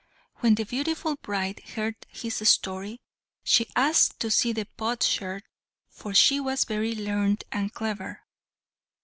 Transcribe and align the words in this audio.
When 0.37 0.55
the 0.55 0.63
beautiful 0.65 1.15
bride 1.17 1.59
heard 1.75 1.93
his 2.07 2.37
story, 2.49 3.01
she 3.43 3.67
asked 3.75 4.19
to 4.21 4.31
see 4.31 4.51
the 4.51 4.65
potsherd, 4.75 5.43
for 5.89 6.11
she 6.15 6.39
was 6.39 6.63
very 6.63 6.95
learned 6.95 7.43
and 7.51 7.71
clever. 7.71 8.21